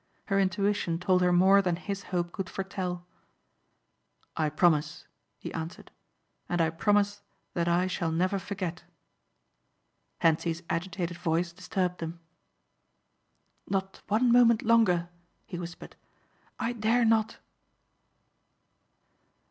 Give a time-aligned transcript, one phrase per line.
[0.25, 3.05] Her intuition told her more than his hope could foretell.
[4.35, 5.05] "I promise,"
[5.37, 5.91] he answered,
[6.49, 7.21] "and I promise
[7.53, 8.83] that I shall never forget."
[10.19, 12.19] Hentzi's agitated voice disturbed them.
[13.69, 15.07] "Not one moment longer,"
[15.45, 15.95] he whispered.
[16.57, 17.37] "I dare not."